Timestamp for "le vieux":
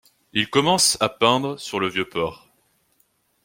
1.79-2.09